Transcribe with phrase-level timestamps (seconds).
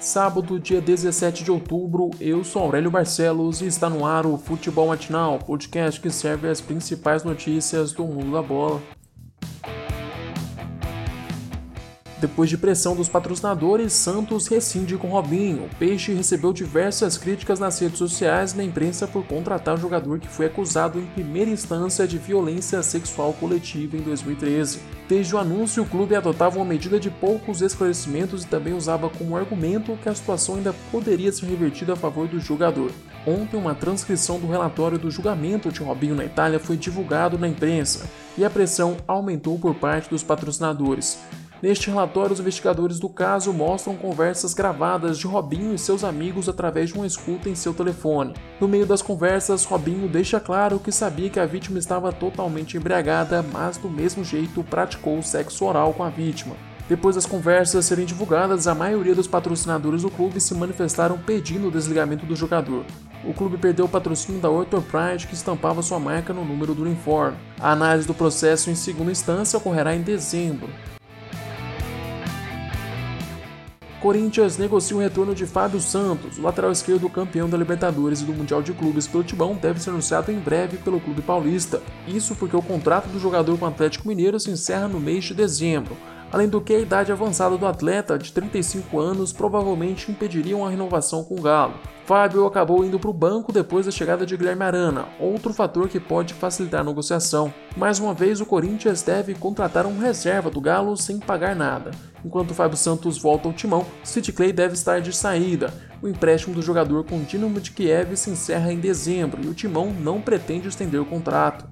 [0.00, 4.88] Sábado, dia 17 de outubro, eu sou Aurélio Barcelos e está no ar o Futebol
[4.88, 8.80] Matinal, podcast que serve as principais notícias do mundo da bola.
[12.20, 15.64] Depois de pressão dos patrocinadores, Santos rescinde com Robinho.
[15.64, 20.18] O Peixe recebeu diversas críticas nas redes sociais e na imprensa por contratar um jogador
[20.18, 24.80] que foi acusado em primeira instância de violência sexual coletiva em 2013.
[25.08, 29.34] Desde o anúncio, o clube adotava uma medida de poucos esclarecimentos e também usava como
[29.34, 32.90] argumento que a situação ainda poderia ser revertida a favor do jogador.
[33.26, 38.10] Ontem, uma transcrição do relatório do julgamento de Robinho na Itália foi divulgado na imprensa
[38.36, 41.18] e a pressão aumentou por parte dos patrocinadores.
[41.62, 46.88] Neste relatório, os investigadores do caso mostram conversas gravadas de Robinho e seus amigos através
[46.88, 48.32] de uma escuta em seu telefone.
[48.58, 53.44] No meio das conversas, Robinho deixa claro que sabia que a vítima estava totalmente embriagada,
[53.52, 56.56] mas do mesmo jeito praticou sexo oral com a vítima.
[56.88, 61.70] Depois das conversas serem divulgadas, a maioria dos patrocinadores do clube se manifestaram pedindo o
[61.70, 62.86] desligamento do jogador.
[63.22, 66.82] O clube perdeu o patrocínio da Orthor Pride, que estampava sua marca no número do
[66.82, 67.36] uniforme.
[67.60, 70.70] A análise do processo em segunda instância ocorrerá em dezembro.
[74.00, 78.32] Corinthians negocia o retorno de Fábio Santos, o lateral esquerdo campeão da Libertadores e do
[78.32, 81.82] Mundial de Clubes pelo Tibão deve ser anunciado em breve pelo clube paulista.
[82.08, 85.34] Isso porque o contrato do jogador com o Atlético Mineiro se encerra no mês de
[85.34, 85.94] dezembro.
[86.32, 91.24] Além do que, a idade avançada do atleta, de 35 anos, provavelmente impediria uma renovação
[91.24, 91.74] com o Galo.
[92.04, 95.98] Fábio acabou indo para o banco depois da chegada de Guilherme Arana, outro fator que
[95.98, 97.52] pode facilitar a negociação.
[97.76, 101.90] Mais uma vez, o Corinthians deve contratar um reserva do Galo sem pagar nada.
[102.24, 105.72] Enquanto Fábio Santos volta ao timão, City Clay deve estar de saída.
[106.02, 109.54] O empréstimo do jogador com o Dinamo de Kiev se encerra em dezembro e o
[109.54, 111.64] timão não pretende estender o contrato.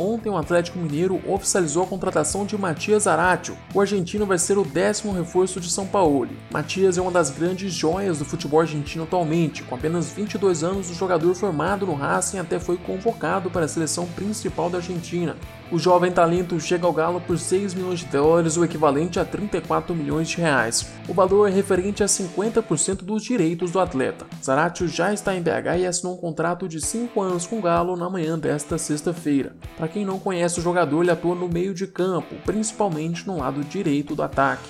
[0.00, 3.54] Ontem, o Atlético Mineiro oficializou a contratação de Matias Aratio.
[3.74, 6.30] O argentino vai ser o décimo reforço de São Paulo.
[6.50, 9.62] Matias é uma das grandes joias do futebol argentino atualmente.
[9.62, 14.06] Com apenas 22 anos, o jogador formado no Racing até foi convocado para a seleção
[14.06, 15.36] principal da Argentina.
[15.72, 19.94] O jovem talento chega ao Galo por 6 milhões de dólares, o equivalente a 34
[19.94, 20.90] milhões de reais.
[21.08, 24.26] O valor é referente a 50% dos direitos do atleta.
[24.42, 27.96] Zaratio já está em BH e assinou um contrato de 5 anos com o Galo
[27.96, 29.54] na manhã desta sexta-feira.
[29.76, 33.62] Para quem não conhece o jogador, ele atua no meio de campo, principalmente no lado
[33.62, 34.68] direito do ataque.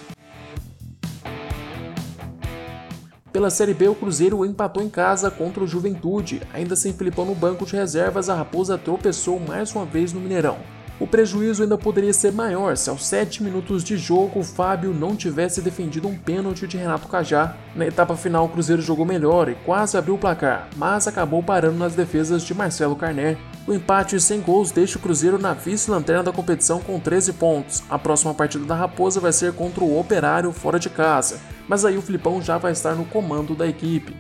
[3.33, 6.43] Pela Série B, o Cruzeiro empatou em casa contra o Juventude.
[6.53, 10.59] Ainda sem Filipão no banco de reservas, a Raposa tropeçou mais uma vez no Mineirão.
[11.01, 15.17] O prejuízo ainda poderia ser maior se aos 7 minutos de jogo o Fábio não
[15.17, 17.57] tivesse defendido um pênalti de Renato Cajá.
[17.75, 21.79] Na etapa final, o Cruzeiro jogou melhor e quase abriu o placar, mas acabou parando
[21.79, 23.39] nas defesas de Marcelo Carné.
[23.67, 27.83] O empate sem gols deixa o Cruzeiro na vice-lanterna da competição com 13 pontos.
[27.89, 31.97] A próxima partida da Raposa vai ser contra o Operário fora de casa, mas aí
[31.97, 34.15] o Filipão já vai estar no comando da equipe.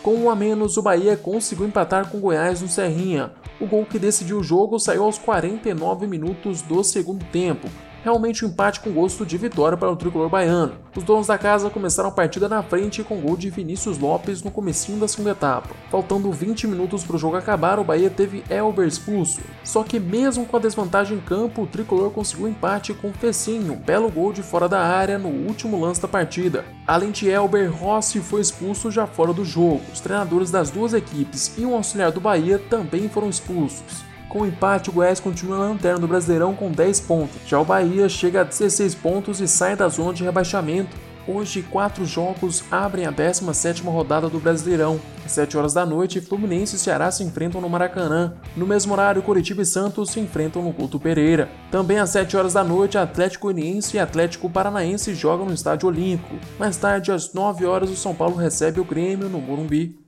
[0.00, 3.32] Com um a menos, o Bahia conseguiu empatar com o Goiás no Serrinha.
[3.60, 7.68] O gol que decidiu o jogo saiu aos 49 minutos do segundo tempo,
[8.02, 10.76] realmente um empate com gosto de vitória para o tricolor baiano.
[10.96, 14.50] Os donos da casa começaram a partida na frente com gol de Vinícius Lopes no
[14.50, 15.70] comecinho da segunda etapa.
[15.90, 19.40] Faltando 20 minutos para o jogo acabar, o Bahia teve Elber expulso.
[19.62, 23.74] Só que mesmo com a desvantagem em campo, o tricolor conseguiu um empate com Fecinho,
[23.74, 26.64] um belo gol de fora da área no último lance da partida.
[26.86, 29.82] Além de Elber, Rossi foi expulso já fora do jogo.
[29.92, 34.07] Os treinadores das duas equipes e um auxiliar do Bahia também foram expulsos.
[34.28, 37.36] Com o empate, o Goiás continua na lanterna do Brasileirão com 10 pontos.
[37.46, 40.94] Já o Bahia chega a 16 pontos e sai da zona de rebaixamento.
[41.26, 44.98] Hoje, quatro jogos abrem a 17ª rodada do Brasileirão.
[45.24, 48.34] Às 7 horas da noite, Fluminense e Ceará se enfrentam no Maracanã.
[48.56, 51.50] No mesmo horário, Curitiba e Santos se enfrentam no Couto Pereira.
[51.70, 56.36] Também às 7 horas da noite, Atlético Goianiense e Atlético Paranaense jogam no Estádio Olímpico.
[56.58, 60.07] Mais tarde, às 9 horas, o São Paulo recebe o Grêmio no Morumbi.